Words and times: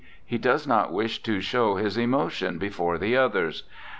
He 0.25 0.39
does 0.39 0.65
not 0.65 0.91
wish 0.91 1.21
to 1.21 1.41
show 1.41 1.75
his 1.75 1.95
emotion 1.95 2.57
before 2.57 2.97
the 2.97 3.15
others. 3.15 3.65